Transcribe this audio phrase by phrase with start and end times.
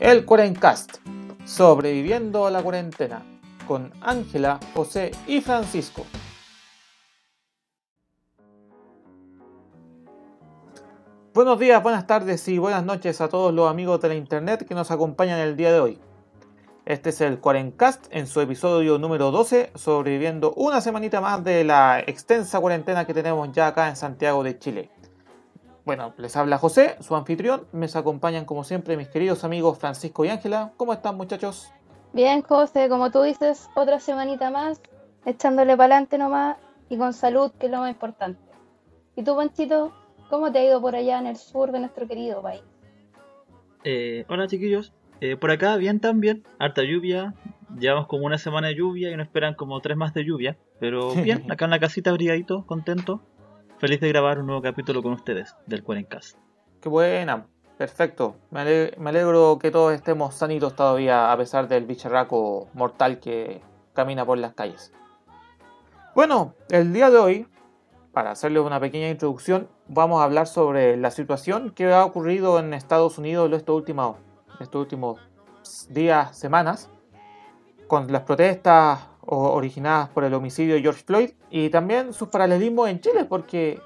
[0.00, 0.96] el Cuarencast,
[1.44, 3.22] sobreviviendo a la cuarentena,
[3.66, 6.04] con Ángela, José y Francisco.
[11.32, 14.74] Buenos días, buenas tardes y buenas noches a todos los amigos de la internet que
[14.74, 15.98] nos acompañan el día de hoy.
[16.86, 22.00] Este es el Cuarencast en su episodio número 12, sobreviviendo una semanita más de la
[22.00, 24.90] extensa cuarentena que tenemos ya acá en Santiago de Chile.
[25.84, 27.66] Bueno, les habla José, su anfitrión.
[27.72, 30.72] Me acompañan como siempre mis queridos amigos Francisco y Ángela.
[30.78, 31.70] ¿Cómo están muchachos?
[32.14, 34.80] Bien, José, como tú dices, otra semanita más,
[35.26, 36.56] echándole para adelante nomás
[36.88, 38.40] y con salud, que es lo más importante.
[39.16, 39.92] ¿Y tú, Panchito,
[40.30, 42.62] cómo te ha ido por allá en el sur de nuestro querido país?
[43.84, 47.34] Eh, hola chiquillos, eh, por acá bien también, harta lluvia,
[47.78, 51.14] llevamos como una semana de lluvia y nos esperan como tres más de lluvia, pero
[51.14, 53.22] bien, acá en la casita abrigadito, contento,
[53.78, 56.38] feliz de grabar un nuevo capítulo con ustedes del Cuarencast.
[56.80, 57.46] Qué buena,
[57.76, 58.36] perfecto.
[58.50, 64.38] Me alegro, que todos estemos sanitos todavía a pesar del bicharraco mortal que camina por
[64.38, 64.92] las calles.
[66.14, 67.48] Bueno, el día de hoy,
[68.12, 72.74] para hacerles una pequeña introducción, vamos a hablar sobre la situación que ha ocurrido en
[72.74, 74.16] Estados Unidos estos últimos,
[74.60, 75.20] estos últimos
[75.90, 76.90] días, semanas,
[77.88, 83.00] con las protestas originadas por el homicidio de George Floyd y también sus paralelismos en
[83.00, 83.80] Chile, porque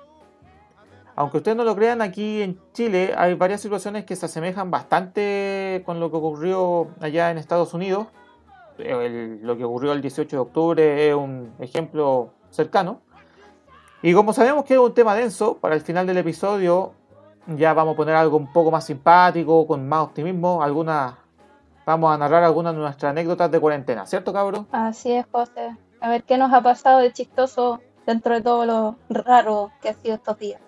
[1.16, 5.82] aunque ustedes no lo crean, aquí en Chile hay varias situaciones que se asemejan bastante
[5.84, 8.06] con lo que ocurrió allá en Estados Unidos.
[8.78, 13.00] lo que ocurrió el 18 de octubre es un ejemplo cercano.
[14.00, 16.92] Y como sabemos que es un tema denso, para el final del episodio
[17.56, 21.14] ya vamos a poner algo un poco más simpático, con más optimismo, algunas
[21.88, 24.68] vamos a narrar algunas de nuestras anécdotas de cuarentena, ¿cierto, cabrón?
[24.72, 25.74] Así es, José.
[26.02, 29.94] A ver qué nos ha pasado de chistoso dentro de todo lo raro que ha
[29.94, 30.60] sido estos días.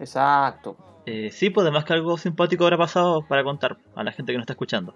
[0.00, 0.76] Exacto.
[1.04, 4.38] Eh, sí, pues además que algo simpático habrá pasado para contar a la gente que
[4.38, 4.94] nos está escuchando.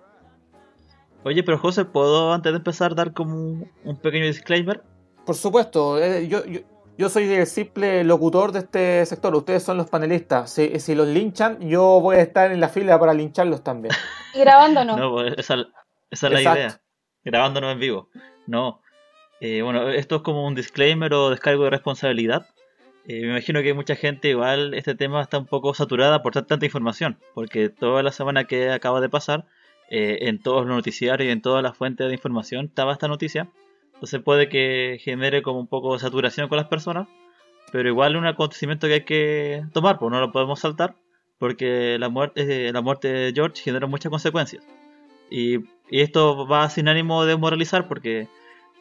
[1.22, 4.82] Oye, pero José, ¿puedo antes de empezar dar como un pequeño disclaimer?
[5.26, 6.60] Por supuesto, eh, yo, yo
[7.08, 10.52] soy el simple locutor de este sector, ustedes son los panelistas.
[10.52, 13.94] Si, los linchan, yo voy a estar en la fila para lincharlos también.
[14.34, 14.96] Y grabándonos.
[14.96, 15.66] No, pues, esa,
[16.10, 16.80] es la idea.
[17.24, 18.08] Grabándonos en vivo.
[18.46, 18.80] No.
[19.40, 22.46] Eh, bueno, esto es como un disclaimer o descargo de responsabilidad.
[23.06, 26.64] Eh, me imagino que mucha gente igual este tema está un poco saturada por tanta
[26.64, 29.46] información, porque toda la semana que acaba de pasar,
[29.92, 33.50] eh, en todos los noticiarios y en todas las fuentes de información estaba esta noticia
[34.00, 37.06] entonces puede que genere como un poco de saturación con las personas,
[37.70, 40.94] pero igual es un acontecimiento que hay que tomar, pues no lo podemos saltar,
[41.38, 44.64] porque la muerte, la muerte de George generó muchas consecuencias.
[45.28, 45.58] Y,
[45.90, 48.26] y esto va sin ánimo de moralizar, porque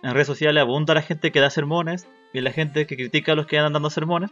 [0.01, 3.35] en redes sociales abunda la gente que da sermones y la gente que critica a
[3.35, 4.31] los que andan dando sermones.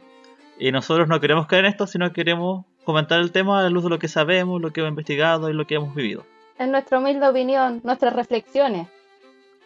[0.58, 3.84] Y nosotros no queremos caer en esto, sino queremos comentar el tema a la luz
[3.84, 6.24] de lo que sabemos, lo que hemos investigado y lo que hemos vivido.
[6.58, 8.88] En nuestra humilde opinión, nuestras reflexiones.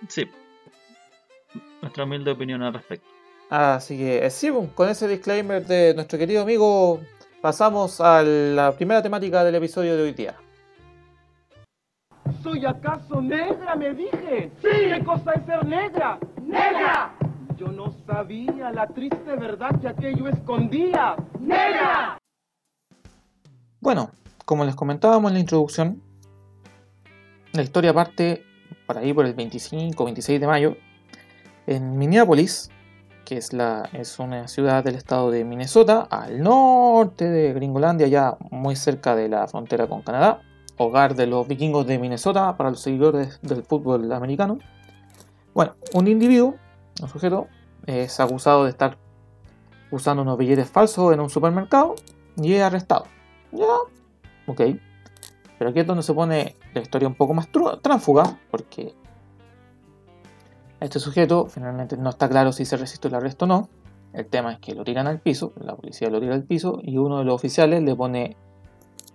[0.08, 0.28] Sí
[1.82, 3.08] nuestra humilde opinión al respecto.
[3.50, 7.02] Así que, eh, sí, pues, con ese disclaimer de nuestro querido amigo,
[7.42, 10.36] pasamos a la primera temática del episodio de hoy día.
[12.42, 14.52] ¿Soy acaso negra, me dije?
[14.62, 14.70] ¡Sí!
[14.70, 16.18] ¿Qué cosa es ser negra?
[16.42, 17.14] ¡Negra!
[17.58, 21.16] Yo no sabía la triste verdad que aquello escondía.
[21.40, 22.18] ¡Negra!
[23.80, 24.12] Bueno,
[24.46, 26.02] como les comentábamos en la introducción,
[27.54, 28.44] la historia parte
[28.88, 30.78] por ahí por el 25 26 de mayo
[31.68, 32.70] en Minneapolis,
[33.26, 38.38] que es, la, es una ciudad del estado de Minnesota, al norte de Gringolandia, ya
[38.50, 40.42] muy cerca de la frontera con Canadá,
[40.78, 44.60] hogar de los vikingos de Minnesota para los seguidores del fútbol americano.
[45.54, 46.56] Bueno, un individuo,
[47.02, 47.48] un sujeto,
[47.86, 48.98] es acusado de estar
[49.92, 51.96] usando unos billetes falsos en un supermercado
[52.38, 53.06] y es arrestado.
[53.52, 53.66] Ya,
[54.48, 54.62] ok.
[55.58, 57.50] Pero aquí es donde se pone la historia un poco más
[57.82, 58.96] tránfuga, porque
[60.82, 63.70] este sujeto finalmente no está claro si se resistió el arresto o no.
[64.14, 66.98] El tema es que lo tiran al piso, la policía lo tira al piso y
[66.98, 68.36] uno de los oficiales le pone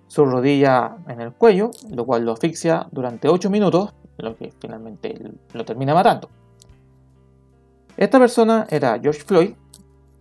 [0.06, 5.20] su rodilla en el cuello, lo cual lo asfixia durante 8 minutos, lo que finalmente
[5.52, 6.30] lo termina matando.
[7.96, 9.54] Esta persona era George Floyd,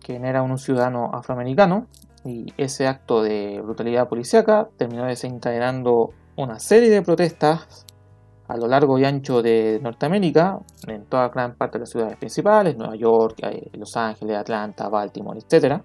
[0.00, 1.86] quien era un ciudadano afroamericano,
[2.24, 7.85] y ese acto de brutalidad policíaca terminó desencadenando una serie de protestas
[8.48, 12.76] a lo largo y ancho de Norteamérica, en toda gran parte de las ciudades principales,
[12.76, 15.80] Nueva York, eh, Los Ángeles, Atlanta, Baltimore, etc.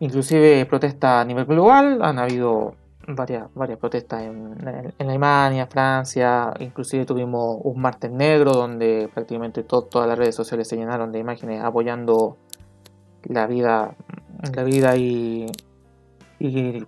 [0.00, 2.74] Inclusive protestas a nivel global, han habido
[3.08, 4.56] varias, varias protestas en,
[4.98, 11.12] Alemania, Francia, inclusive tuvimos un martes negro donde prácticamente todas las redes sociales se llenaron
[11.12, 12.38] de imágenes apoyando
[13.24, 13.94] la vida,
[14.54, 15.46] la vida y,
[16.38, 16.86] y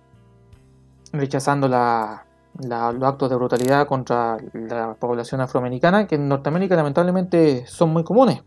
[1.13, 2.25] rechazando la,
[2.59, 8.43] los actos de brutalidad contra la población afroamericana, que en Norteamérica lamentablemente son muy comunes.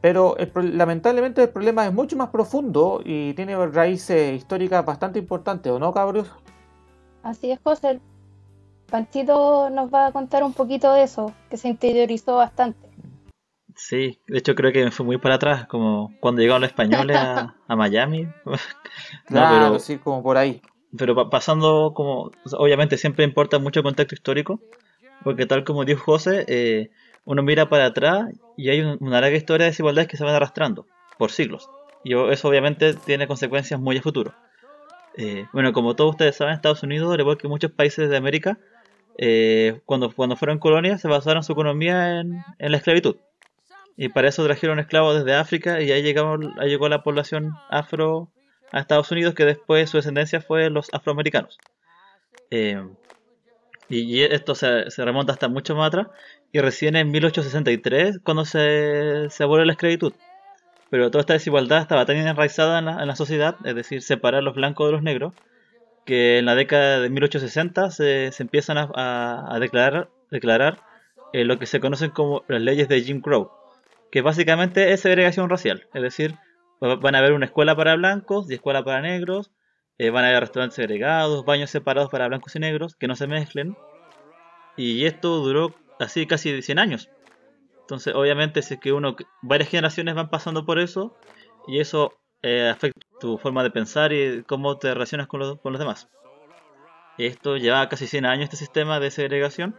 [0.00, 5.78] Pero lamentablemente el problema es mucho más profundo y tiene raíces históricas bastante importantes, ¿o
[5.78, 6.30] no, cabros?
[7.22, 8.00] Así es, José.
[8.90, 12.90] Panchito nos va a contar un poquito de eso, que se interiorizó bastante.
[13.76, 17.16] Sí, de hecho creo que me fue muy para atrás, como cuando llegaron los españoles
[17.16, 18.28] a, Miami.
[19.26, 20.62] claro, pero, sí, como por ahí.
[20.96, 24.60] Pero pasando como, obviamente siempre importa mucho el contexto histórico,
[25.22, 26.90] porque tal como dijo José, eh,
[27.24, 30.86] uno mira para atrás y hay una larga historia de desigualdades que se van arrastrando
[31.18, 31.68] por siglos.
[32.04, 34.34] Y eso obviamente tiene consecuencias muy a futuro.
[35.16, 38.58] Eh, bueno, como todos ustedes saben, Estados Unidos, al igual que muchos países de América,
[39.16, 43.16] eh, cuando, cuando fueron colonias se basaron su economía en, la esclavitud.
[43.96, 48.28] Y para eso trajeron esclavos desde África y ahí, llegamos, ahí llegó la población afro
[48.72, 51.58] a Estados Unidos, que después su descendencia fue los afroamericanos.
[52.50, 52.82] Eh,
[53.88, 56.08] y, esto se, se, remonta hasta mucho más atrás
[56.52, 60.14] y recién en 1863 cuando se, se abole la esclavitud.
[60.88, 64.86] Pero toda esta desigualdad estaba tan enraizada en la, sociedad, es decir, separar los blancos
[64.86, 65.34] de los negros,
[66.04, 70.78] que en la década de 1860 se, se empiezan a, declarar, declarar
[71.32, 73.50] eh, lo que se conocen como las leyes de Jim Crow,
[74.12, 76.36] que básicamente es segregación racial, es decir,
[76.80, 79.50] van a haber una escuela para blancos y escuela para negros,
[79.98, 83.26] eh, van a haber restaurantes segregados, baños separados para blancos y negros, que no se
[83.26, 83.76] mezclen,
[84.76, 87.10] y esto duró así casi 100 años.
[87.80, 91.16] Entonces, obviamente, si es que uno, varias generaciones van pasando por eso,
[91.66, 95.72] y eso eh, afecta tu forma de pensar y cómo te relacionas con los, con
[95.72, 96.08] los demás.
[97.16, 99.76] Esto lleva casi 100 años este sistema de segregación,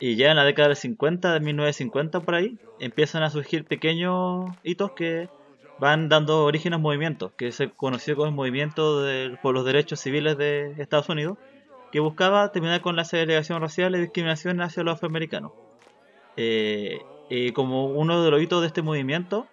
[0.00, 4.50] y ya en la década del 50, de 1950 por ahí, empiezan a surgir pequeños
[4.62, 5.28] hitos que
[5.78, 9.04] van dando origen a movimientos, que se conoció como el movimiento
[9.42, 11.38] por los derechos civiles de Estados Unidos,
[11.90, 15.52] que buscaba terminar con la segregación racial y discriminación hacia los afroamericanos.
[16.36, 17.00] Eh,
[17.54, 19.46] como uno de los hitos de este movimiento,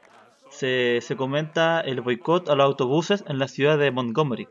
[0.50, 4.48] se, se comenta el boicot a los autobuses en la ciudad de Montgomery.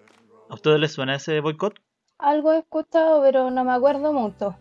[0.49, 1.75] ¿A ustedes les suena ese boicot?
[2.19, 4.57] Algo he escuchado, pero no me acuerdo mucho.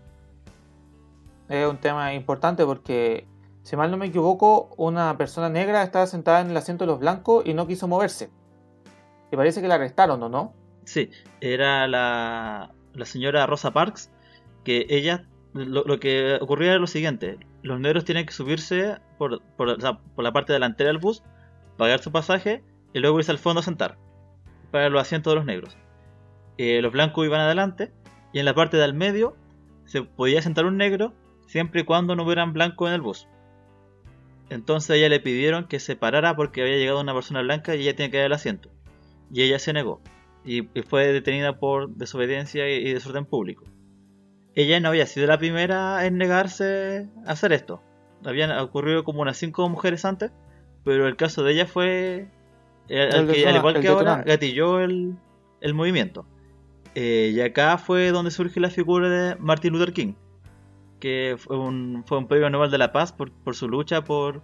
[1.50, 3.26] Es un tema importante porque,
[3.68, 7.02] si mal no me equivoco, una persona negra estaba sentada en el asiento de los
[7.02, 8.30] blancos y no quiso moverse.
[9.30, 10.54] Y parece que la arrestaron, ¿o no?
[10.86, 11.10] Sí,
[11.42, 12.72] era la,
[13.04, 14.10] señora Rosa Parks,
[14.64, 19.78] que ella, lo, que ocurría era lo siguiente, los negros tienen que subirse por, por,
[19.78, 21.22] la parte delantera del bus,
[21.76, 23.98] pagar su pasaje y luego irse al fondo a sentar,
[24.72, 25.78] para los asientos de los negros.
[26.58, 27.92] Eh, los blancos iban adelante
[28.32, 29.36] y en la parte del medio
[29.84, 31.12] se podía sentar un negro
[31.48, 33.28] siempre y cuando no hubieran blancos en el bus.
[34.50, 37.82] Entonces a ella le pidieron que se parara porque había llegado una persona blanca y
[37.82, 38.70] ella tenía que dar el asiento.
[39.32, 40.02] Y ella se negó
[40.48, 43.66] y, fue detenida por desobediencia y, desorden público.
[44.56, 47.84] Ella no había sido la primera en negarse a hacer esto.
[48.26, 50.32] Habían ocurrido como unas cinco mujeres antes,
[50.84, 52.28] pero el caso de ella fue
[52.88, 55.16] eh, al, que, al igual que ahora gatilló el,
[55.62, 56.26] el movimiento.
[56.96, 60.14] Eh, y acá fue donde surge la figura de Martin Luther King,
[61.00, 64.44] que fue un, fue un premio Nobel de la Paz por, por su lucha por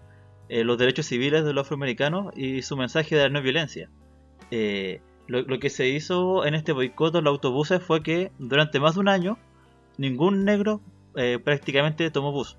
[0.50, 3.90] eh, los derechos civiles de los afroamericanos y su mensaje de la no violencia.
[4.52, 8.96] Eh, lo, que se hizo en este boicot de los autobuses fue que durante más
[8.96, 9.38] de un año
[9.98, 10.82] ningún negro
[11.16, 12.58] eh, prácticamente tomó bus.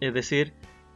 [0.00, 0.54] Es decir,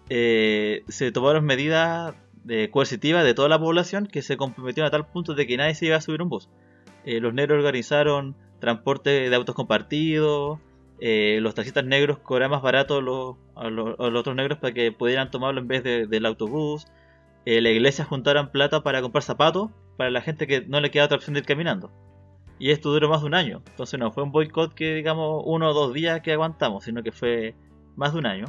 [0.08, 2.14] eh, se tomaron medidas
[2.44, 5.74] de coercitivas de toda la población que se comprometieron a tal punto de que nadie
[5.74, 6.48] se iba a subir un bus.
[7.04, 10.58] Eh, los negros organizaron transporte de autos compartidos,
[11.00, 15.60] los taxistas negros cobraban más barato los, a, los, otros negros para que pudieran tomarlo
[15.60, 16.86] en vez del autobús.
[17.44, 21.16] la iglesia juntaron plata para comprar zapatos para la gente que no le queda otra
[21.16, 21.90] opción de ir caminando.
[22.58, 23.62] Y esto duró más de un año.
[23.68, 27.12] Entonces no fue un boicot que digamos uno o dos días que aguantamos, sino que
[27.12, 27.54] fue
[27.96, 28.46] más de un año.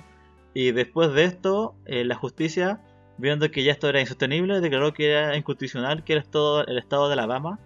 [0.53, 2.82] Y después de esto, eh, la justicia,
[3.18, 7.08] viendo que ya esto era insostenible, declaró que era inconstitucional que el estado, el estado
[7.08, 7.60] de Alabama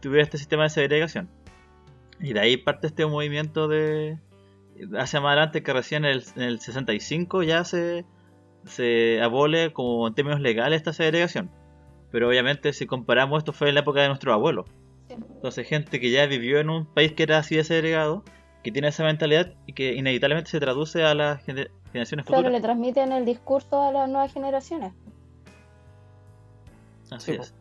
[0.00, 1.28] tuviera este sistema de segregación.
[2.20, 4.18] Y de ahí parte este movimiento de
[4.98, 8.04] hacia más adelante que recién en el, en el 65 ya se,
[8.64, 11.50] se abole como en términos legales esta segregación.
[12.10, 14.64] Pero obviamente si comparamos esto fue en la época de nuestro abuelo.
[15.08, 18.24] Entonces gente que ya vivió en un país que era así de segregado,
[18.62, 22.26] que tiene esa mentalidad y que inevitablemente se traduce a las generaciones futuras.
[22.26, 24.92] Claro, le transmiten el discurso a las nuevas generaciones.
[27.10, 27.54] Así es.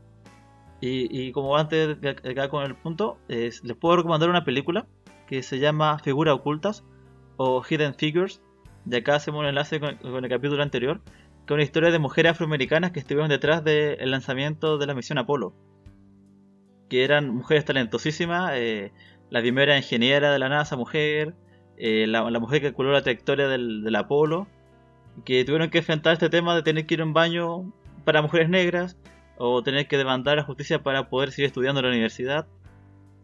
[0.80, 4.86] Y, como antes de acá con el punto, les puedo recomendar una película
[5.26, 6.84] que se llama Figuras Ocultas
[7.38, 8.42] o Hidden Figures.
[8.86, 11.02] De acá hacemos un enlace con el capítulo anterior,
[11.48, 15.54] que una historia de mujeres afroamericanas que estuvieron detrás del lanzamiento de la misión Apolo.
[16.90, 18.92] Que eran mujeres talentosísimas, eh,
[19.30, 21.36] la primera ingeniera de la NASA, mujer,
[21.78, 24.48] eh, la, mujer que calculó la trayectoria del, Apolo,
[25.26, 27.72] que tuvieron que enfrentar este tema de tener que ir a un baño
[28.04, 28.98] para mujeres negras
[29.38, 32.48] o tener que demandar a justicia para poder seguir estudiando en la universidad.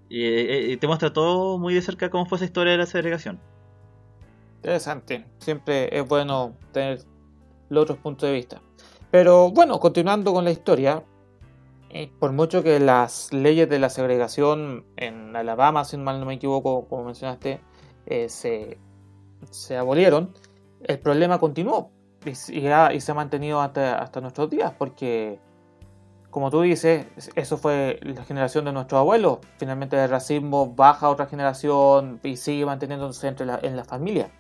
[0.10, 3.40] Y, y te muestra todo muy de cerca cómo fue esa historia de la segregación.
[4.64, 5.26] Interesante.
[5.40, 7.02] Siempre es bueno tener
[7.68, 8.62] los otros puntos de vista.
[9.12, 11.04] Pero bueno, continuando con la historia,
[11.90, 16.36] eh, por mucho que las leyes de la segregación en Alabama, si mal no me
[16.36, 17.60] equivoco, como mencionaste,
[18.06, 18.78] eh, se,
[19.52, 20.34] se, abolieron,
[20.82, 21.92] el problema continuó
[22.26, 25.42] y, se ha mantenido hasta, hasta, nuestros días, porque,
[26.30, 27.06] como tú dices,
[27.36, 29.40] eso fue la generación de nuestros abuelos.
[29.58, 34.32] Finalmente el racismo baja a otra generación y sigue manteniéndose entre la, en la familia.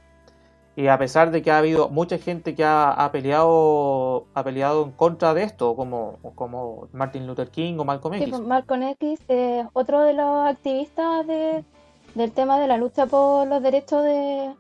[0.76, 4.84] Y a pesar de que ha habido mucha gente que ha, ha, peleado ha peleado
[4.86, 8.36] en contra de esto, como, como Martin Luther King o Malcolm X.
[8.36, 11.64] Sí, Malcolm X es otro de los activistas de,
[12.16, 14.56] del tema de la lucha por los derechos de,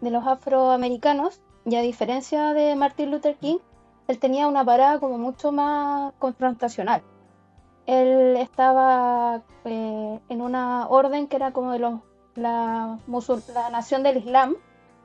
[0.00, 1.42] de, los afroamericanos.
[1.66, 3.58] Y a diferencia de Martin Luther King,
[4.06, 7.02] él tenía una parada como mucho más confrontacional.
[7.84, 12.00] Él estaba eh, en una orden que era como de los,
[12.36, 12.98] la,
[13.54, 14.56] la nación del Islam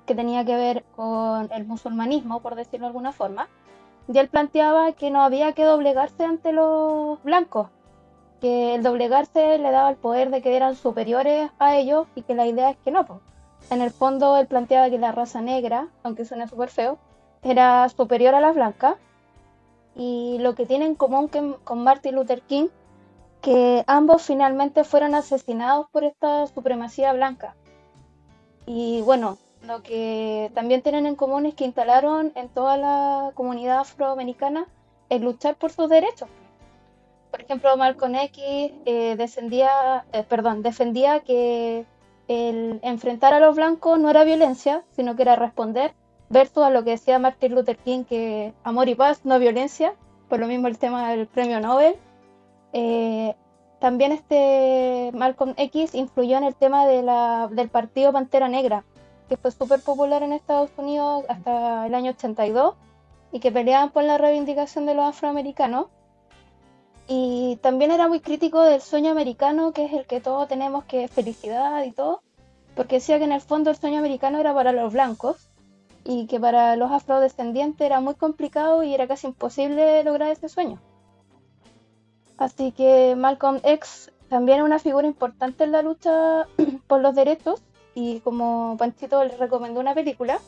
[0.05, 3.47] que tenía que ver con el musulmanismo, por decirlo de alguna forma,
[4.11, 7.69] y él planteaba que no había que doblegarse ante los blancos,
[8.41, 12.35] que el doblegarse le daba el poder de que eran superiores a ellos y que
[12.35, 13.05] la idea es que no.
[13.05, 13.19] Pues.
[13.69, 16.97] En el fondo él planteaba que la raza negra, aunque suene súper feo,
[17.41, 18.97] era superior a la blanca
[19.95, 21.29] y lo que tiene en común
[21.63, 22.67] con Martin Luther King,
[23.41, 27.55] que ambos finalmente fueron asesinados por esta supremacía blanca.
[28.65, 33.79] Y bueno, lo que también tienen en común es que instalaron en toda la comunidad
[33.79, 34.67] afroamericana
[35.09, 36.29] el luchar por sus derechos.
[37.31, 38.43] Por ejemplo, Malcolm X
[38.85, 41.85] eh, eh, perdón, defendía que
[42.27, 45.93] el enfrentar a los blancos no era violencia, sino que era responder,
[46.29, 49.95] versus a lo que decía Martin Luther King, que amor y paz, no violencia,
[50.29, 51.95] por lo mismo el tema del premio Nobel.
[52.73, 53.35] Eh,
[53.79, 58.83] también este Malcolm X influyó en el tema del partido Pantera Negra,
[59.33, 62.75] que fue súper popular en Estados Unidos hasta el año 82
[63.31, 65.87] y que peleaban por la reivindicación de los afroamericanos.
[67.07, 71.07] Y también era muy crítico del sueño americano, que es el que todos tenemos, que
[71.07, 72.21] felicidad y todo,
[72.75, 75.49] porque decía que en el fondo el sueño americano era para los blancos
[76.03, 80.79] y que para los afrodescendientes era muy complicado y era casi imposible lograr ese sueño.
[82.37, 86.45] Así que Malcolm X también es una figura importante en la lucha
[86.87, 87.63] por los derechos
[87.95, 90.39] y como Panchito les recomendó una película,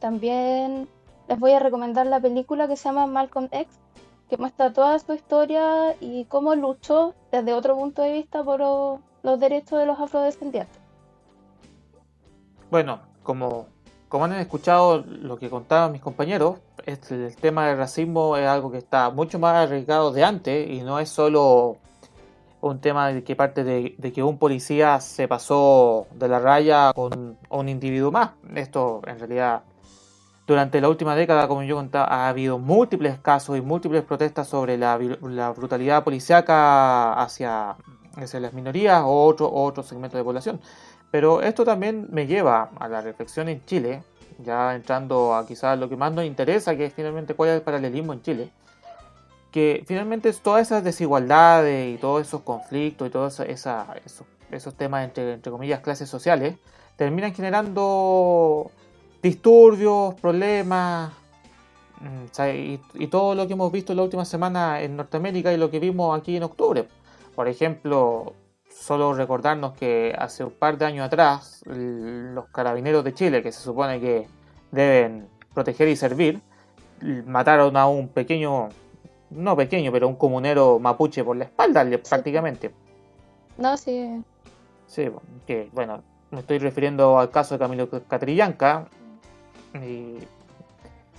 [0.00, 0.88] también
[1.28, 3.78] les voy a recomendar la película que se llama Malcolm X,
[4.28, 9.40] que muestra toda su historia y cómo luchó desde otro punto de vista por los
[9.40, 10.80] derechos de los afrodescendientes.
[12.70, 13.66] Bueno, como,
[14.08, 18.70] como han escuchado lo que contaban mis compañeros, este, el tema del racismo es algo
[18.70, 21.76] que está mucho más arriesgado de antes y no es solo
[22.62, 27.36] un tema de que parte de, que un policía se pasó de la raya con
[27.50, 28.30] un individuo más.
[28.54, 29.64] Esto en realidad
[30.46, 34.78] durante la última década, como yo contaba, ha habido múltiples casos y múltiples protestas sobre
[34.78, 34.96] la,
[35.56, 37.76] brutalidad policíaca hacia,
[38.16, 40.60] hacia, las minorías o otro, otro segmento de población.
[41.10, 44.04] Pero esto también me lleva a la reflexión en Chile,
[44.38, 47.62] ya entrando a quizás lo que más nos interesa, que es finalmente cuál es el
[47.62, 48.52] paralelismo en Chile
[49.52, 53.86] que finalmente todas esas desigualdades y todos esos conflictos y todos esa,
[54.50, 56.56] esos, temas entre, entre comillas clases sociales
[56.96, 58.70] terminan generando
[59.22, 61.12] disturbios, problemas
[62.00, 65.58] mm, y, y, todo lo que hemos visto en la última semana en Norteamérica y
[65.58, 66.88] lo que vimos aquí en octubre.
[67.34, 68.34] Por ejemplo,
[68.68, 73.60] solo recordarnos que hace un par de años atrás los carabineros de Chile, que se
[73.60, 74.26] supone que
[74.70, 76.40] deben proteger y servir,
[77.26, 78.70] mataron a un pequeño
[79.34, 82.72] no pequeño, pero un comunero mapuche por la espalda prácticamente.
[83.58, 84.22] No, sí.
[84.86, 85.10] Sí,
[85.46, 88.88] que bueno, me estoy refiriendo al caso de Camilo Catrillanca.
[89.74, 90.18] Y,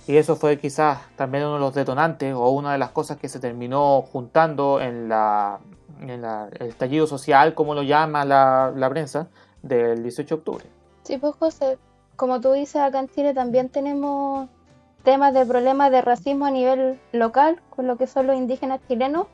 [0.06, 3.28] y, eso fue quizás también uno de los detonantes o una de las cosas que
[3.28, 5.58] se terminó juntando en, la,
[6.00, 9.28] en la, el estallido social, como lo llama la, la prensa,
[9.62, 10.64] del 18 de octubre.
[11.02, 11.78] Sí, pues José,
[12.16, 14.48] como tú dices, acá en Chile también tenemos
[15.04, 19.26] temas de problemas de racismo a nivel local con lo que son los indígenas chilenos,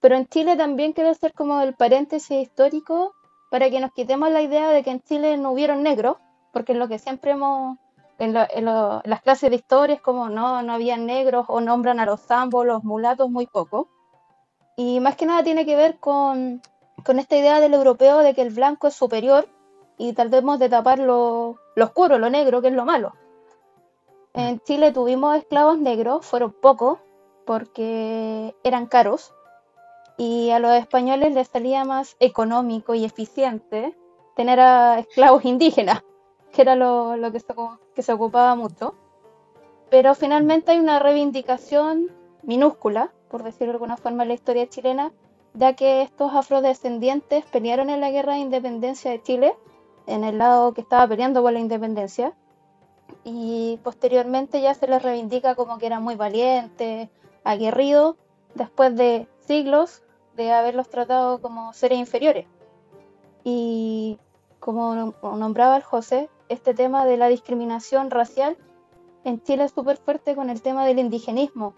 [0.00, 3.14] pero en Chile también quiero hacer como el paréntesis histórico
[3.50, 6.16] para que nos quitemos la idea de que en Chile no hubieron negros,
[6.52, 7.78] porque es lo que siempre hemos,
[8.18, 12.66] en, las clases de historia como no, no había negros o nombran a los zambos,
[12.66, 13.88] los mulatos muy poco.
[14.76, 16.62] Y más que nada tiene que ver con
[17.04, 19.48] con esta idea del europeo de que el blanco es superior
[19.96, 23.14] y tratemos de tapar lo, lo oscuro, lo negro, que es lo malo.
[24.38, 27.00] En Chile tuvimos esclavos negros, fueron pocos,
[27.44, 29.34] porque eran caros,
[30.16, 33.98] y a los españoles les salía más económico y eficiente
[34.36, 34.60] tener
[35.00, 36.04] esclavos indígenas,
[36.52, 37.52] que era lo, lo que, se,
[37.96, 38.94] que se ocupaba mucho.
[39.90, 42.12] Pero finalmente hay una reivindicación
[42.44, 45.10] minúscula, por decirlo de alguna forma, en la historia chilena,
[45.54, 49.56] ya que estos afrodescendientes pelearon en la guerra de independencia de Chile,
[50.06, 52.36] en el lado que estaba peleando por la independencia,
[53.24, 57.08] y posteriormente ya se les reivindica como que eran muy valientes,
[57.44, 58.16] aguerridos,
[58.54, 60.02] después de siglos
[60.36, 62.46] de haberlos tratado como seres inferiores.
[63.44, 64.18] Y
[64.60, 68.56] como nombraba el José, este tema de la discriminación racial
[69.24, 71.74] en Chile es súper fuerte con el tema del indigenismo.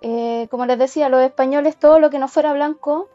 [0.00, 3.08] Eh, como les decía, los españoles todo lo que no fuera blanco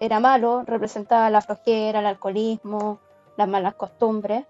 [0.00, 2.98] era malo, representaba la flojera, el alcoholismo,
[3.36, 4.46] las malas costumbres.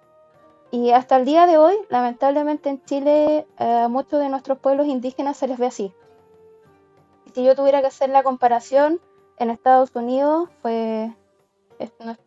[0.70, 4.86] Y hasta el día de hoy, lamentablemente en Chile, a eh, muchos de nuestros pueblos
[4.86, 5.94] indígenas se les ve así.
[7.34, 9.00] Si yo tuviera que hacer la comparación,
[9.38, 11.14] en Estados Unidos fue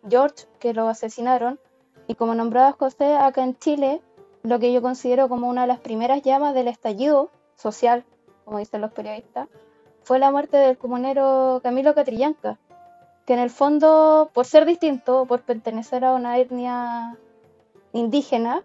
[0.09, 1.59] George que lo asesinaron.
[2.07, 4.01] Y como nombraba José, acá en Chile,
[4.43, 8.05] lo que yo considero como una de las primeras llamas del estallido social,
[8.45, 9.49] como dicen los periodistas,
[10.03, 12.57] fue la muerte del comunero Camilo Catrillanca,
[13.25, 17.17] que en el fondo, por ser distinto, por pertenecer a una etnia
[17.93, 18.63] indígena,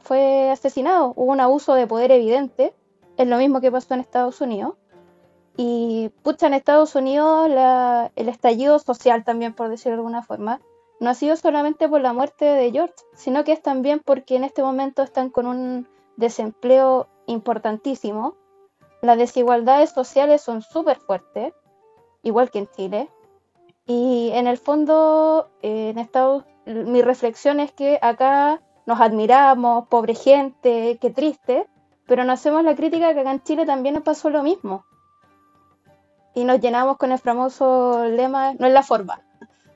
[0.00, 1.12] fue asesinado.
[1.16, 2.74] Hubo un abuso de poder evidente,
[3.16, 4.74] es lo mismo que pasó en Estados Unidos.
[5.56, 7.48] Y pucha, en Estados Unidos
[8.14, 10.60] el estallido social también, por decirlo de alguna forma,
[11.00, 14.44] no ha sido solamente por la muerte de George, sino que es también porque en
[14.44, 18.34] este momento están con un desempleo importantísimo.
[19.02, 21.54] Las desigualdades sociales son súper fuertes,
[22.22, 23.10] igual que en Chile.
[23.86, 30.14] Y en el fondo, eh, en Estados mi reflexión es que acá nos admiramos, pobre
[30.14, 31.66] gente, qué triste,
[32.06, 34.84] pero no hacemos la crítica que acá en Chile también nos pasó lo mismo
[36.36, 39.22] y nos llenamos con el famoso lema, no es la forma.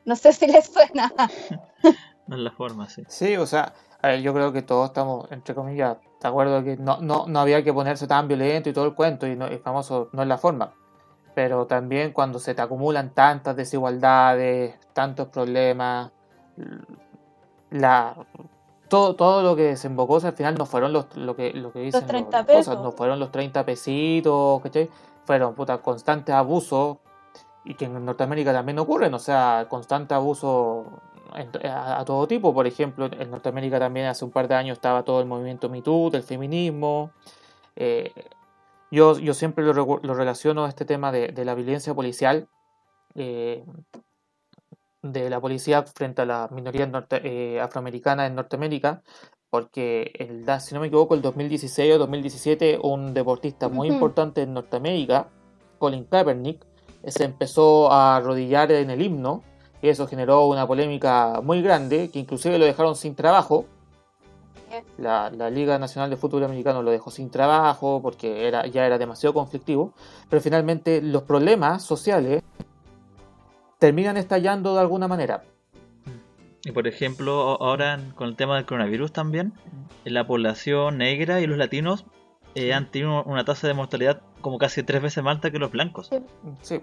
[0.05, 1.11] No sé si les suena.
[2.27, 3.03] no es la forma, sí.
[3.09, 3.73] Sí, o sea,
[4.23, 7.73] yo creo que todos estamos, entre comillas, de acuerdo que no, no, no había que
[7.73, 10.75] ponerse tan violento y todo el cuento, y el famoso no es la forma.
[11.35, 16.11] Pero también cuando se te acumulan tantas desigualdades, tantos problemas,
[17.70, 18.16] la,
[18.90, 22.00] todo, todo lo que desembocó al final no fueron los, lo que, lo que dicen
[22.03, 22.79] los 30 pesos.
[22.83, 24.90] no fueron los 30 pesitos, ¿cachai?
[25.24, 26.98] fueron puta, constantes abusos
[27.64, 30.87] y que en Norteamérica también ocurren, o sea, constante abuso
[31.62, 32.53] a, todo tipo.
[32.53, 36.11] Por ejemplo, en Norteamérica también hace un par de años estaba todo el movimiento MeToo,
[36.11, 37.12] del feminismo.
[37.76, 38.12] Eh,
[38.90, 42.48] yo, yo siempre lo, lo, relaciono a este tema de, de la violencia policial,
[43.14, 43.64] eh,
[45.03, 49.03] de la policía frente a la minoría eh, afroamericana en Norteamérica,
[49.49, 54.55] porque el, si no me equivoco, el 2016 o 2017 un deportista muy importante en
[54.55, 55.29] Norteamérica,
[55.79, 56.65] Colin Kaepernick,
[57.07, 59.43] se empezó a arrodillar en el himno
[59.83, 63.65] y eso generó una polémica muy grande, que inclusive lo dejaron sin trabajo.
[64.99, 69.35] La, Liga Nacional de Fútbol Americano lo dejó sin trabajo porque era, ya era demasiado
[69.35, 69.95] conflictivo,
[70.29, 72.43] pero finalmente los problemas sociales
[73.81, 75.43] terminan estallando de alguna manera.
[76.64, 79.55] Y por ejemplo, ahora con el tema del coronavirus también,
[80.05, 82.05] la población negra y los latinos
[82.55, 85.71] eh, han tenido una tasa de mortalidad como casi tres veces más alta que los
[85.71, 86.11] blancos.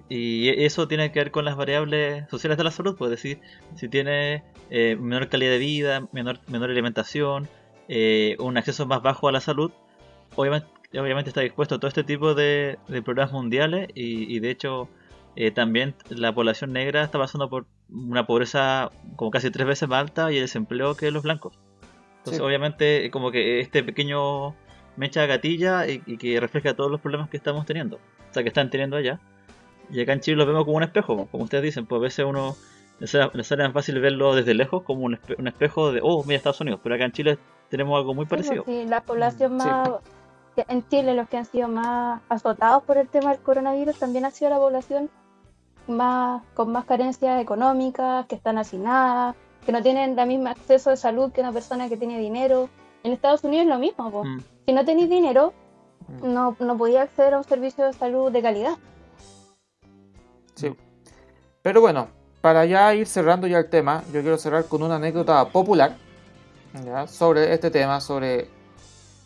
[0.10, 3.40] Y eso tiene que ver con las variables sociales de la salud, pues decir,
[3.76, 7.48] si tiene eh, menor calidad de vida, menor, menor alimentación,
[7.88, 9.72] eh, un acceso más bajo a la salud,
[10.36, 10.68] obviamente,
[11.00, 14.90] obviamente está expuesto a todo este tipo de, problemas mundiales y, y de hecho
[15.54, 20.32] también la población negra está pasando por una pobreza como casi tres veces más alta
[20.32, 21.58] y el desempleo que los blancos.
[22.18, 24.56] Entonces, obviamente, como que este pequeño
[24.98, 28.70] mecha gatilla y, que refleja todos los problemas que estamos teniendo, o sea, que están
[28.70, 29.20] teniendo allá.
[29.90, 32.26] Y acá en Chile lo vemos como un espejo, como ustedes dicen, pues a veces
[32.26, 32.56] uno
[33.00, 36.82] les sale más fácil verlo desde lejos como un, espejo de, oh, mira Estados Unidos,
[36.84, 38.64] pero acá en Chile tenemos algo muy parecido.
[38.66, 39.90] Sí, la población mm, más...
[40.68, 44.32] En Chile los que han sido más azotados por el tema del coronavirus también ha
[44.32, 45.12] sido la población
[45.88, 50.98] más, con más carencias económicas, que están hacinadas, que no tienen el mismo acceso de
[50.98, 52.70] salud que una persona que tiene dinero.
[53.04, 54.40] En Estados Unidos es lo mismo, mm.
[54.66, 55.54] si no tenéis dinero,
[56.08, 56.34] mm.
[56.34, 58.78] no, no podía acceder a un servicio de salud de calidad.
[60.56, 60.76] Sí.
[61.62, 62.08] Pero bueno,
[62.42, 65.96] para ya ir cerrando ya el tema, yo quiero cerrar con una anécdota popular
[67.08, 68.50] sobre este tema, sobre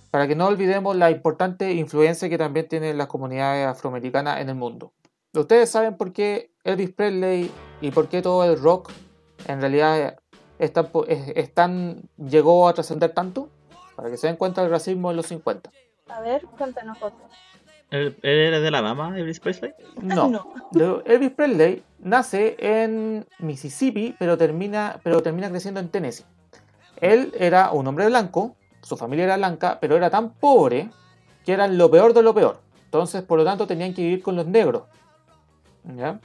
[0.09, 4.55] para que no olvidemos la importante influencia que también tienen las comunidades afroamericanas en el
[4.55, 4.93] mundo.
[5.33, 8.91] Ustedes saben por qué Elvis Presley y por qué todo el rock
[9.47, 10.17] en realidad
[10.59, 13.49] es tan, es tan- llegó a trascender tanto,
[13.95, 15.71] para que se den cuenta del racismo en los 50.
[16.09, 17.19] A ver, cuéntanos otro.
[17.89, 19.73] ¿Él, era de Alabama, Elvis Presley?
[20.01, 20.29] No.
[20.71, 21.01] No.
[21.05, 26.25] Elvis Presley nace en Mississippi, pero termina, pero termina creciendo en Tennessee.
[26.97, 30.89] Él era un hombre blanco, su familia era blanca, pero era tan pobre
[31.45, 32.61] que eran lo peor de lo peor.
[32.85, 34.83] Entonces, por lo tanto, tenían que vivir con los negros.
[35.97, 36.19] ¿ya?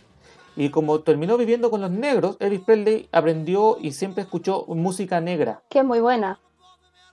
[0.57, 5.63] Y como terminó viviendo con los negros, Elvis Presley aprendió y siempre escuchó música negra.
[5.69, 6.41] Que es muy buena.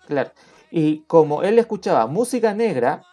[0.07, 0.31] Claro.
[0.71, 3.03] Y como él escuchaba música negra,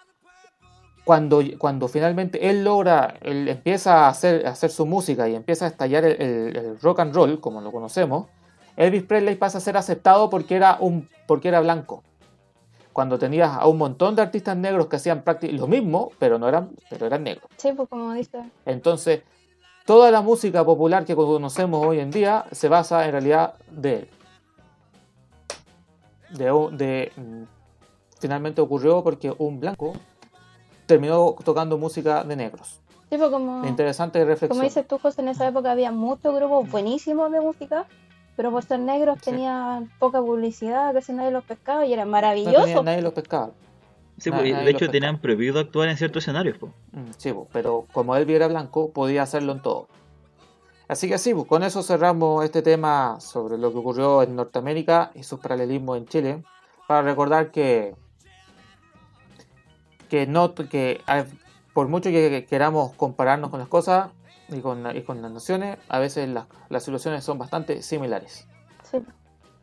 [1.05, 5.65] cuando, cuando finalmente él logra, él empieza a hacer, a hacer su música y empieza
[5.65, 8.27] a estallar el, el- el rock and roll, como lo conocemos,
[8.77, 12.03] Elvis Presley pasa a ser aceptado porque era, un, porque era blanco.
[12.93, 16.49] Cuando tenías a un montón de artistas negros que hacían prácticamente lo mismo, pero no
[16.49, 17.51] eran, pero eran negros.
[17.57, 18.43] Sí, pues como dice.
[18.65, 19.23] Entonces,
[19.85, 24.09] toda la música popular que conocemos hoy en día se basa en realidad de él.
[26.31, 27.43] De, mm,
[28.21, 29.95] finalmente ocurrió porque un blanco
[30.87, 32.81] terminó tocando música de negros.
[33.09, 34.51] Sí, pues como, Interesante reflexión.
[34.51, 37.87] como dices tú, José, en esa época había muchos grupos buenísimos de música,
[38.37, 39.31] pero por ser negros Sí.
[39.33, 42.65] tenían poca publicidad, casi nadie los pescaba y eran no maravillosos.
[42.65, 43.51] tenía, nadie los pescaba.
[44.21, 46.59] Sí, pues, de hecho tenían prohibido actuar en ciertos escenarios.
[46.59, 46.73] pues.
[46.93, 49.89] Mm, Sí, pues, pero como él era blanco, podía hacerlo en todo.
[50.89, 55.11] Así que sí, pues, con eso cerramos este tema sobre lo que ocurrió en Norteamérica
[55.15, 56.43] y sus paralelismos en Chile.
[56.87, 57.95] Para recordar que,
[60.09, 61.01] que, no, que
[61.73, 64.11] por mucho que queramos compararnos con las cosas
[64.49, 68.47] y con, y con las naciones, a veces las, las situaciones son bastante similares.
[68.91, 68.99] Sí.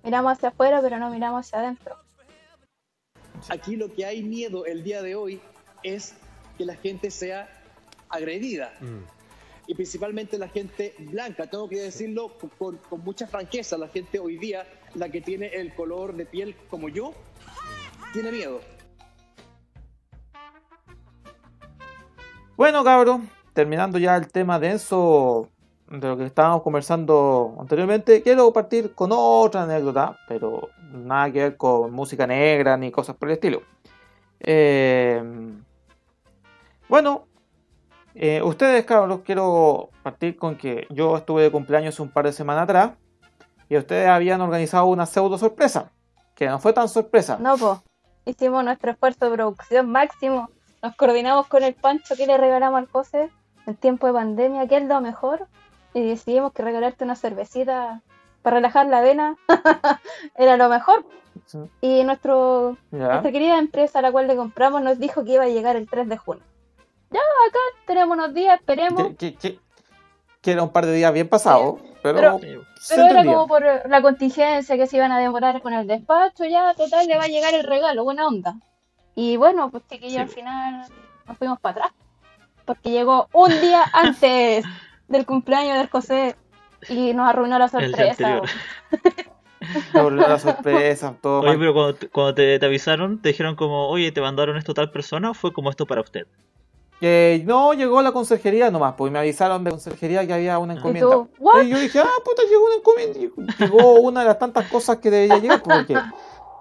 [0.04, 1.98] Miramos hacia afuera, pero no miramos hacia adentro.
[3.50, 5.40] Aquí lo que hay miedo el día de hoy
[5.84, 6.16] es
[6.58, 7.50] que la gente sea
[8.10, 8.74] agredida.
[9.68, 14.66] Y principalmente la gente blanca, tengo que decirlo con, mucha franqueza, la gente hoy día,
[14.96, 17.14] la que tiene el color de piel como yo,
[18.14, 18.62] tiene miedo.
[22.56, 23.22] Bueno, cabros,
[23.54, 25.50] terminando ya el tema denso
[25.90, 31.58] de lo que estábamos conversando anteriormente, quiero partir con otra anécdota, pero nada que ver
[31.58, 33.64] con música negra ni cosas por el estilo.
[34.40, 35.22] Eh,
[36.88, 37.28] bueno,
[38.16, 42.64] eh, ustedes, cabros, quiero partir con que yo estuve de cumpleaños un par de semanas
[42.64, 42.92] atrás
[43.70, 45.92] y ustedes habían organizado una pseudo sorpresa,
[46.34, 47.38] que no fue tan sorpresa.
[47.40, 47.80] No, pues.
[48.26, 50.50] Hicimos nuestro esfuerzo de producción máximo.
[50.82, 53.30] Nos coordinamos con el Pancho que le regalamos al José
[53.66, 55.48] en tiempo de pandemia, que es lo mejor.
[55.94, 58.02] Y decidimos que regalarte una cervecita
[58.48, 59.36] para relajar la vena
[60.36, 61.06] era lo mejor.
[61.48, 61.58] Sí.
[61.82, 62.98] Y nuestro, ¿Ya?
[63.10, 65.90] nuestra querida empresa a la cual le compramos nos dijo que iba a llegar el
[65.90, 66.44] 3 de junio.
[67.12, 69.04] Ya, acá tenemos unos días, esperemos.
[69.04, 69.60] Que, que- que-
[70.42, 72.62] que era un par de días bien pasados, pero, pero-
[73.10, 77.06] era como por la contingencia que se iban a demorar con el despacho, ya total
[77.06, 78.56] le va a llegar el regalo, buena onda.
[79.14, 80.88] Y bueno, pues chiquillos, Sí, al final
[81.26, 81.94] nos fuimos para atrás.
[82.64, 84.64] Porque llegó un día antes
[85.10, 86.38] del cumpleaños del José
[86.90, 88.42] y nos arruinó la sorpresa.
[89.94, 91.60] la sorpresa, todo Oye, mal.
[91.60, 94.76] pero cuando, te- cuando te, te avisaron, te dijeron como, oye, ¿te mandaron esto a
[94.76, 96.26] tal persona o fue como esto para usted?
[97.00, 100.78] Eh, no, llegó la conserjería nomás, pues me avisaron de conserjería que había una Y
[100.78, 101.28] encomienda.
[101.64, 103.20] Y yo dije, ah, puta, llegó una encomienda.
[103.20, 106.00] Y Llegó una de las tantas cosas que debería llegar, pues, porque,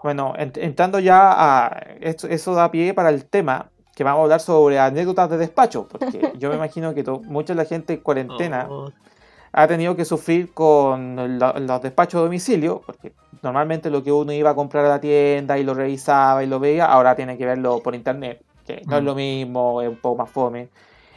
[0.02, 1.68] bueno, ent- entrando ya a.
[2.00, 5.88] Esto, eso da pie para el tema que vamos a hablar sobre anécdotas de despacho,
[5.88, 8.90] porque yo me imagino que mucha de la gente en cuarentena Oh,
[9.58, 14.30] ha tenido que sufrir con lo- los despachos a domicilio, porque normalmente lo que uno
[14.32, 17.46] iba a comprar a la tienda y lo revisaba y lo veía, ahora tiene que
[17.46, 19.06] verlo por internet, que no es Mm.
[19.06, 20.68] lo mismo, es un poco más fome.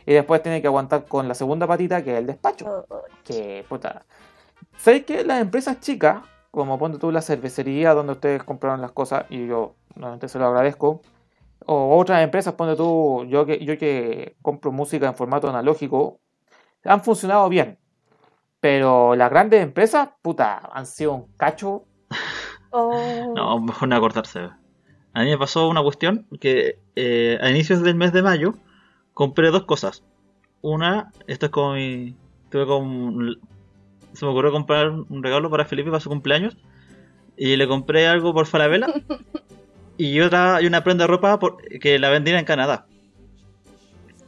[0.06, 2.66] Y después tiene que aguantar con la segunda patita, que es el despacho.
[2.66, 3.02] Oh, oh.
[3.26, 4.06] Que, puta.
[4.78, 9.26] ¿Sabes que las empresas chicas, como ponte tú la cervecería donde ustedes compraron las cosas,
[9.30, 11.02] y yo normalmente se lo agradezco,
[11.66, 16.20] o otras empresas, ponte tú, yo que, yo que compro música en formato analógico,
[16.86, 17.78] han funcionado bien.
[18.60, 21.86] Pero las grandes empresas, puta, han sido un cacho.
[22.72, 23.34] Oh.
[23.36, 24.50] No, mejor no acordarse.
[25.14, 28.54] A mí me pasó una cuestión que eh, a inicios del mes de mayo
[29.14, 30.04] compré dos cosas.
[30.62, 32.16] Una, esto es como mi...
[32.50, 33.34] Tuve como...
[34.14, 36.58] Se me ocurrió comprar un regalo para Felipe para su cumpleaños.
[37.38, 38.88] Y le compré algo por Falabella.
[39.98, 42.86] y otra, y una prenda de ropa por- que la vendían en Canadá.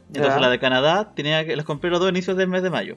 [0.08, 1.54] Entonces la de Canadá tenía que...
[1.54, 2.96] Las compré los dos a inicios del mes de mayo.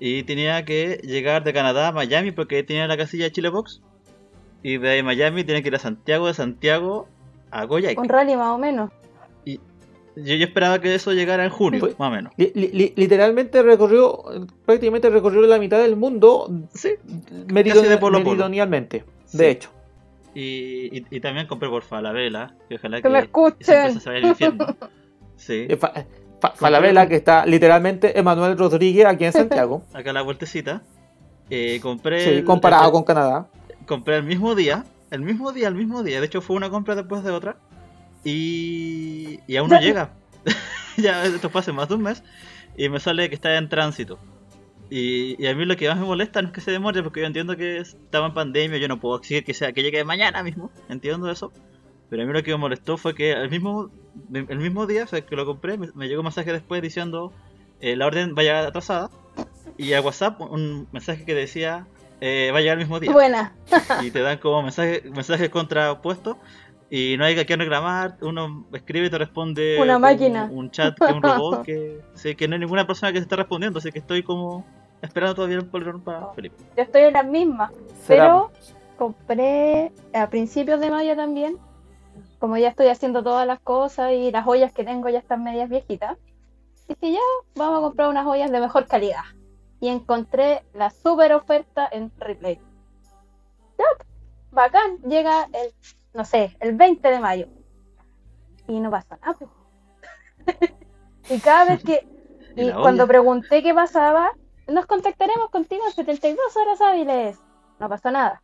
[0.00, 3.80] Y tenía que llegar de Canadá a Miami porque tenía la casilla de Chile Box.
[4.62, 7.06] Y de Miami tiene que ir a Santiago, de Santiago
[7.50, 7.90] a Goya.
[7.96, 8.90] Un rally más o menos.
[10.16, 12.32] Yo, yo esperaba que eso llegara en junio, Pues- más o menos.
[12.36, 14.22] Li- li- literalmente recorrió,
[14.64, 16.90] prácticamente recorrió la mitad del mundo Sí.
[17.48, 18.36] meridon- de polo a polo.
[18.44, 19.38] meridionalmente, Sí.
[19.38, 19.70] de hecho.
[20.32, 24.00] Y, y, y también compré por Falabella, que ojalá Que me esa escuchen.
[24.00, 24.66] se infierno.
[25.36, 25.66] Sí,
[26.54, 29.84] Falabella, que está literalmente Emanuel Rodríguez aquí en Santiago.
[29.92, 30.82] acá la vueltecita.
[31.50, 32.24] Eh, compré.
[32.24, 33.48] Sí, el- comparado el- con Canadá.
[33.86, 36.20] Compré el mismo día, el mismo día, el mismo día.
[36.20, 37.56] De hecho, fue una compra después de otra.
[38.24, 40.10] Y, y aún no llega.
[40.96, 42.22] ya esto fue hace más de un mes.
[42.76, 44.18] Y me sale que está en tránsito.
[44.90, 47.20] Y, y a mí lo que más me molesta no es que se demore, porque
[47.20, 50.42] yo entiendo que estaba en pandemia, yo no puedo exigir que sea que llegue mañana
[50.42, 51.52] mismo, entiendo eso.
[52.10, 53.90] Pero a mí lo que me molestó fue que el mismo,
[54.32, 57.32] el mismo día, o sea, que lo compré, me, me llegó un mensaje después diciendo
[57.80, 59.10] eh, la orden va a llegar atrasada.
[59.76, 61.86] Y a WhatsApp un mensaje que decía
[62.20, 63.52] eh, va a llegar el mismo día Buena.
[64.02, 66.36] y te dan como mensajes mensajes contrapuestos
[66.90, 70.48] y no hay que reclamar, uno escribe y te responde Una máquina.
[70.52, 73.34] un chat que un robot que, sí, que no hay ninguna persona que se está
[73.36, 74.64] respondiendo, así que estoy como
[75.02, 76.56] esperando todavía el polerón para Felipe.
[76.76, 77.72] Yo estoy en las mismas.
[78.06, 78.52] Será- Pero
[78.96, 81.56] compré a principios de mayo también.
[82.38, 85.68] Como ya estoy haciendo todas las cosas y las joyas que tengo ya están medias
[85.68, 86.18] viejitas.
[86.88, 87.20] Dije ya,
[87.54, 89.24] vamos a comprar unas joyas de mejor calidad.
[89.80, 92.60] Y encontré la super oferta en Replay.
[93.78, 93.84] Ya,
[94.50, 94.98] bacán.
[95.06, 95.72] Llega el,
[96.12, 97.48] no sé, el 20 de mayo.
[98.68, 99.36] Y no pasa nada.
[101.30, 102.06] y cada vez que
[102.56, 104.30] ¿Y cuando pregunté qué pasaba,
[104.68, 107.38] nos contactaremos contigo en 72 horas hábiles.
[107.80, 108.42] No pasó nada.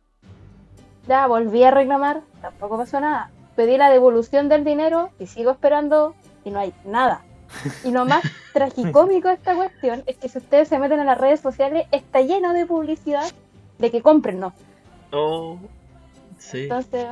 [1.07, 3.31] Ya volví a reclamar, tampoco pasó nada.
[3.55, 7.21] Pedí la devolución del dinero y sigo esperando y no hay nada.
[7.83, 11.17] Y lo más tragicómico de esta cuestión es que si ustedes se meten a las
[11.17, 13.29] redes sociales, está lleno de publicidad
[13.77, 14.53] de que compren, ¿no?
[15.11, 15.57] Oh,
[16.37, 16.63] sí.
[16.63, 17.05] Entonces,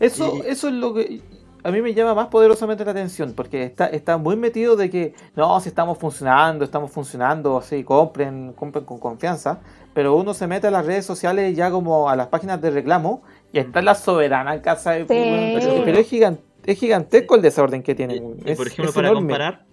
[0.00, 1.20] Eso, eso es lo que
[1.62, 5.14] a mí me llama más poderosamente la atención, porque está, está muy metido de que
[5.34, 9.58] no, si estamos funcionando, estamos funcionando, así, compren, compren con confianza,
[9.92, 13.22] pero uno se mete a las redes sociales ya como a las páginas de reclamo
[13.52, 15.06] y está la soberana casa de Sí.
[15.08, 18.36] pero, pero es, gigan- es gigantesco el desorden que Y, tienen.
[18.44, 19.28] y es- por ejemplo, es para enorme.
[19.28, 19.64] comparar,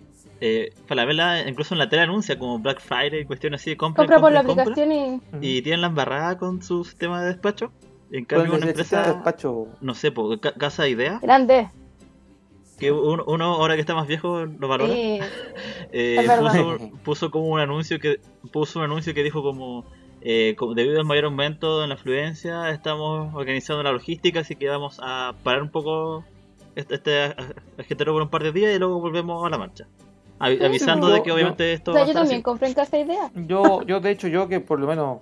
[0.42, 4.04] eh, Falabella incluso en la tele anuncia como Black Friday y cuestiones así de compra,
[4.04, 7.72] compra por la aplicación y y tienen la embarrada con su sistema de despacho.
[8.12, 9.68] En cambio, una sistema de empresa, despacho.
[9.82, 11.68] no sé, po, Ca- Casa de Ideas, grande.
[12.80, 14.94] que uno, uno ahora que está más viejo lo valora.
[14.94, 15.20] Sí.
[15.98, 18.20] Eh, puso, puso como un anuncio que
[18.52, 19.86] puso un anuncio que dijo como
[20.28, 25.00] eh, debido al mayor aumento en la afluencia estamos organizando la logística así que vamos
[25.04, 26.24] a parar un poco
[26.76, 31.08] este, este por un par de días y luego volvemos a la marcha Sí, avisando
[31.10, 32.44] yo- de que obviamente esto O sea, va a yo estar también así.
[32.44, 33.32] compré en Casa Idea.
[33.36, 35.20] Yo, yo de hecho, yo que por lo menos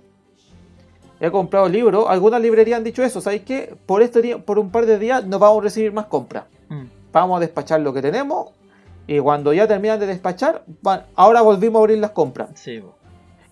[1.20, 3.76] he comprado libros, algunas librerías han dicho eso, ¿sabéis qué?
[3.86, 6.44] Por este día, por un par de días no vamos a recibir más compras.
[6.68, 6.84] Mm.
[7.12, 8.48] Vamos a despachar lo que tenemos
[9.06, 12.48] y cuando ya terminan de despachar, van- ahora volvimos a abrir las compras.
[12.54, 12.96] Sí, po.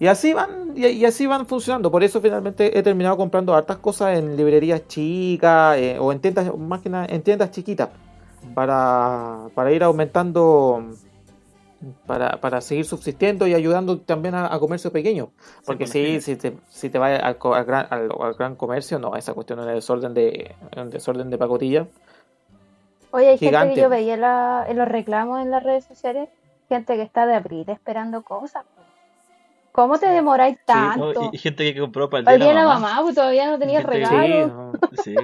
[0.03, 1.89] Y así van, y, y así van funcionando.
[1.89, 6.53] Por eso finalmente he terminado comprando hartas cosas en librerías chicas eh, o en tiendas,
[6.59, 7.89] más que nada en tiendas chiquitas.
[8.53, 10.97] Para, para ir aumentando,
[12.05, 15.31] para, para seguir subsistiendo y ayudando también a, a comercio pequeño.
[15.65, 16.23] Porque pues, sí, imagínate.
[16.23, 19.67] si te, si te vas al, gran, al, al gran comercio, no, esa cuestión es
[19.67, 21.87] desorden de, un desorden de pacotilla.
[23.13, 23.75] Oye, hay gente Gigante.
[23.77, 26.29] que yo veía la- en los reclamos en las redes sociales,
[26.69, 28.65] gente que está de abril esperando cosas.
[29.73, 30.65] ¿Cómo te demoráis No,
[31.13, 31.31] tanto?
[31.33, 33.15] y, y gente que compró para el Para día el día de la mamá, pues
[33.15, 34.47] todavía no tenía Gente que- regalo.
[34.49, 34.73] no.
[35.03, 35.17] Sí,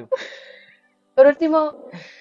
[1.15, 1.75] Por último,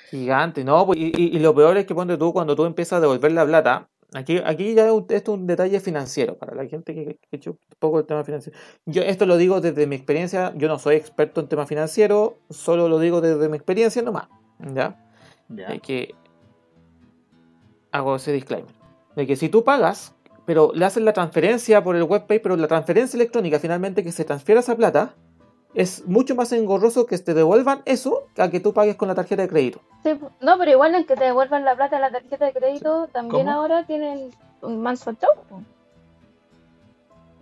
[0.09, 2.97] Gigante, no, pues, y, y- y lo peor es que ponte tú cuando tú empiezas
[2.97, 6.55] a devolver la plata, aquí, aquí ya es un- esto es un detalle financiero, para
[6.55, 6.93] la gente
[7.29, 8.57] que, chupa un poco el tema financiero.
[8.85, 12.87] Yo esto lo digo desde mi experiencia, yo no soy experto en temas financieros, solo
[12.89, 14.27] lo digo desde mi experiencia nomás,
[14.73, 14.97] ¿ya?
[15.49, 15.67] ya.
[15.69, 16.15] De que
[17.91, 18.71] hago ese disclaimer,
[19.15, 20.15] de que si tú pagas,
[20.47, 24.23] pero le haces la transferencia por el webpay, pero la transferencia electrónica finalmente que se
[24.23, 25.13] transfiera esa plata,
[25.73, 29.41] es mucho más engorroso que te devuelvan eso a que tú pagues con la tarjeta
[29.41, 29.81] de crédito.
[30.03, 33.10] sí, no, pero igual en que te devuelvan la plata en la tarjeta de crédito,
[33.12, 33.57] también ¿Cómo?
[33.57, 34.29] ahora tienen
[34.62, 35.13] un manso
[35.49, 35.63] pues.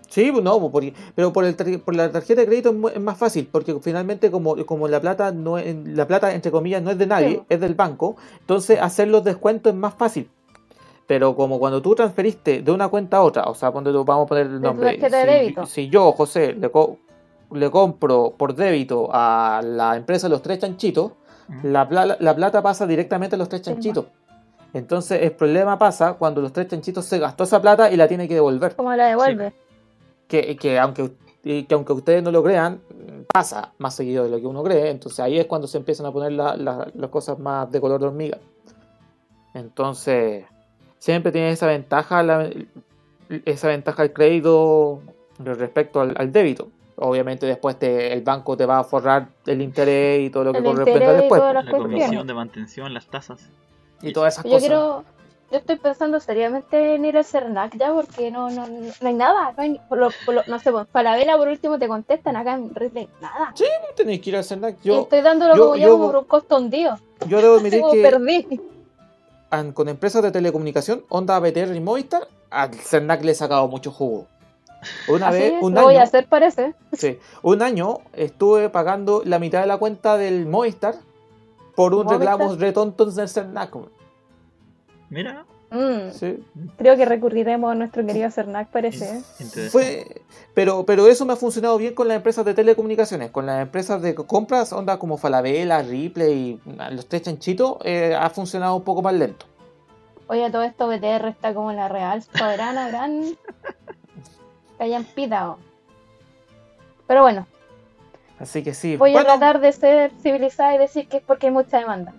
[0.09, 0.71] Sí, no,
[1.15, 4.87] pero por, el, por la tarjeta de crédito es, más fácil, porque finalmente como, como
[4.87, 7.41] la plata no es, la plata entre comillas no es de nadie, Sí.
[7.49, 10.27] es del banco, entonces hacer los descuentos es más fácil.
[11.07, 14.27] Pero como cuando tú transferiste de una cuenta a otra, o sea, cuando vamos a
[14.27, 15.65] poner el nombre, si, débito.
[15.67, 16.97] si yo, José, le, co-
[17.51, 21.11] le compro por débito a la empresa Los Tres Chanchitos,
[21.61, 24.05] la, pla- la plata pasa directamente a Los Tres Sí, Chanchitos.
[24.73, 28.27] Entonces el problema pasa cuando Los Tres Chanchitos se gastó esa plata y la tiene
[28.27, 29.53] que devolver ¿Cómo la devuelve?
[30.27, 31.11] que, que aunque
[31.43, 32.81] que aunque ustedes no lo crean,
[33.31, 36.11] pasa más seguido de lo que uno cree, entonces ahí es cuando se empiezan a
[36.11, 38.39] poner la- la- las cosas más de color de hormiga.
[39.53, 40.45] Entonces,
[41.05, 42.25] siempre tiene esa ventaja,
[43.45, 45.01] esa ventaja el crédito
[45.37, 46.69] respecto al, débito.
[46.95, 51.13] Obviamente después el banco te va a forrar el interés y todo lo que corresponde
[51.13, 51.41] después.
[51.53, 53.49] La comisión de mantención, las tasas.
[54.01, 55.03] Y todas esas cosas.
[55.51, 59.53] Yo estoy pensando seriamente en ir al CERNAC ya porque no, no, no hay nada.
[59.55, 59.79] No, hay,
[60.47, 63.51] no sé, pues, para vela por último te contestan acá en Ripley, nada.
[63.53, 63.65] Sí,
[63.95, 64.81] tenéis que ir al CERNAC.
[64.81, 66.97] Yo, estoy dándolo como yo, por un costo hundido.
[67.27, 68.01] Yo debo admitir que.
[68.01, 68.74] Perdí.
[69.73, 74.27] Con empresas de telecomunicación, Onda, BTR y Movistar, al CERNAC le he sacado mucho jugo.
[75.07, 76.75] Una vez, un lo voy a hacer, parece.
[76.93, 80.95] Sí, un año estuve pagando la mitad de la cuenta del Movistar
[81.75, 83.77] por un reclamo retontos del CERNAC.
[85.09, 85.45] Mira.
[85.71, 86.09] Mm.
[86.77, 89.21] Creo que recurriremos a nuestro querido Cernac, parece.
[89.69, 90.21] Fue,
[90.53, 94.01] pero, pero eso me ha funcionado bien con las empresas de telecomunicaciones, con las empresas
[94.01, 99.01] de compras, onda como Falabella, Ripley y los tres chanchitos, eh, ha funcionado un poco
[99.01, 99.45] más lento.
[100.27, 103.21] Oye, todo esto BTR está como en la Real Soberana, gran.
[104.77, 105.57] que hayan pitado.
[107.07, 107.45] Pero bueno.
[108.39, 108.97] Así que sí.
[108.97, 112.13] Voy a tratar de ser civilizada y decir que es porque hay mucha demanda.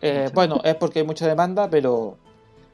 [0.00, 2.16] Eh, bueno, es porque hay mucha demanda, pero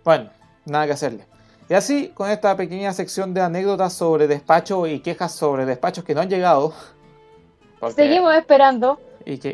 [0.08, 0.30] bueno,
[0.64, 1.26] nada que hacerle.
[1.68, 6.14] Y así, con esta pequeña sección de anécdotas sobre despacho y quejas sobre despachos que
[6.14, 6.72] no han llegado.
[7.94, 8.98] Seguimos esperando.
[9.26, 9.52] Y que,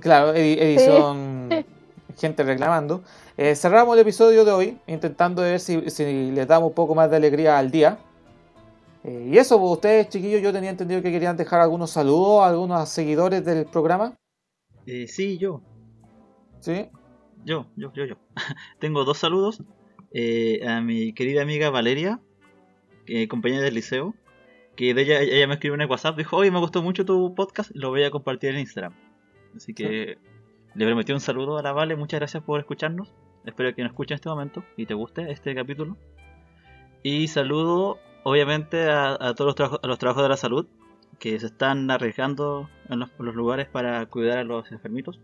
[0.00, 1.64] claro, edición,
[2.14, 3.04] gente reclamando.
[3.38, 7.16] Eh, cerramos el episodio de hoy, intentando ver si, les damos un poco más de
[7.16, 7.96] alegría al día.
[9.02, 12.48] Eh, y eso, pues, ustedes, chiquillos, yo tenía entendido que querían dejar algunos saludos a
[12.48, 14.12] algunos seguidores del programa.
[14.84, 15.62] Eh, sí, yo.
[16.60, 16.90] ¿Sí?
[17.44, 18.16] Yo, yo, yo, yo.
[18.78, 19.62] Tengo dos saludos.
[20.14, 22.20] Eh, a mi querida amiga Valeria,
[23.06, 24.14] eh, compañera del liceo,
[24.76, 27.34] que de ella, ella me escribió en el WhatsApp, dijo, oye, me gustó mucho tu
[27.34, 28.92] podcast, lo voy a compartir en Instagram.
[29.56, 30.18] Así que
[30.74, 33.14] le prometí un saludo a la Vale, muchas gracias por escucharnos.
[33.46, 35.96] Espero que nos escuche en este momento y te guste este capítulo.
[37.02, 40.66] Y saludo, obviamente, a, todos los, a los trabajos de la salud
[41.18, 45.20] que se están arriesgando en los lugares para cuidar a los enfermitos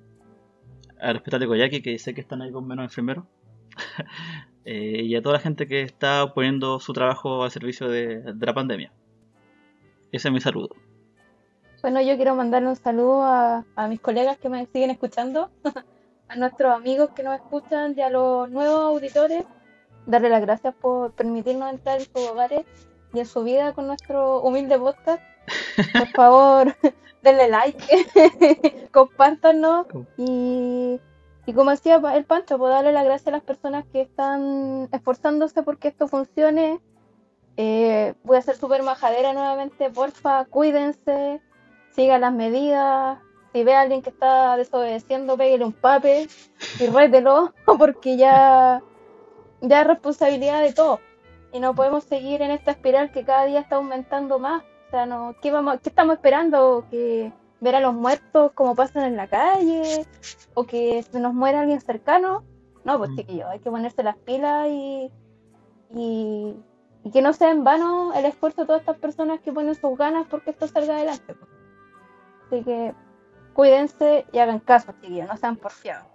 [1.01, 3.25] al hospital de Coyhaique, que sé que están ahí con menos enfermeros,
[4.65, 8.55] eh, y a toda la gente que está poniendo su trabajo al servicio de, la
[8.55, 8.93] pandemia.
[10.13, 10.71] Ese es mi saludo.
[11.83, 15.51] Bueno, yo quiero mandarle un saludo a, mis colegas que me siguen escuchando,
[16.29, 19.45] a nuestros amigos que nos escuchan y a los nuevos auditores,
[20.07, 22.65] darle las gracias por permitirnos entrar en sus hogares
[23.13, 25.23] y en su vida con nuestro humilde podcast.
[25.93, 26.75] Por favor,
[27.23, 31.01] denle like, compártanos y,
[31.47, 35.63] y como decía el Pancho, pues darle las gracias a las personas que están esforzándose
[35.63, 36.81] porque esto funcione.
[37.57, 41.41] Eh, voy a ser súper majadera nuevamente, porfa, cuídense,
[41.91, 43.19] sigan las medidas.
[43.53, 46.29] Si ve a alguien que está desobedeciendo, pégale un pape
[46.79, 48.83] y rételo, porque ya,
[49.61, 51.01] ya es responsabilidad de todos.
[51.53, 54.63] Y no podemos seguir en esta espiral que cada día está aumentando más.
[54.89, 56.87] O sea, no, ¿qué, vamos, ¿qué estamos esperando?
[56.91, 60.07] ¿Que ver a los muertos como pasan en la calle?
[60.55, 62.43] ¿O que se nos muera alguien cercano?
[62.85, 63.37] No, pues mm.
[63.37, 65.13] yo hay que ponerse las pilas y,
[65.95, 66.57] y,
[67.13, 70.27] que no sea en vano el esfuerzo de todas estas personas que ponen sus ganas
[70.31, 71.35] porque esto salga adelante.
[71.35, 71.51] Pues.
[72.47, 72.95] Así que
[73.53, 76.07] cuídense y hagan caso, chiquillos, no sean porfiados.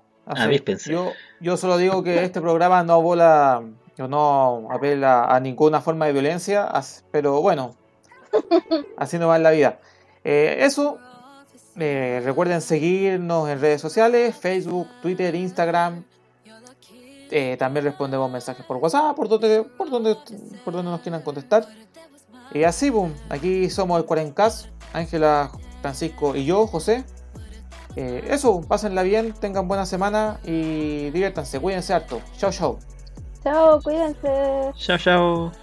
[0.85, 3.61] Yo, yo solo digo que este programa no abola,
[3.97, 6.71] no apela a ninguna forma de violencia,
[7.11, 7.75] pero bueno,
[8.97, 9.79] Así no va en la vida.
[10.23, 10.97] Eh, eso.
[11.75, 16.03] Eh, recuerden seguirnos en redes sociales, Facebook, Twitter, Instagram.
[17.31, 20.15] Eh, también respondemos mensajes por WhatsApp, por donde, por donde,
[20.63, 21.67] por donde nos quieran contestar.
[22.53, 25.49] Y así, boom, aquí somos el 40K, Ángela,
[25.81, 27.05] Francisco y yo, José.
[27.95, 32.21] eso, pásenla bien, tengan buena semana y diviértanse, cuídense harto.
[32.37, 32.77] Chao, chao.
[33.43, 34.71] Chao, cuídense.
[34.75, 35.62] Chao, chao.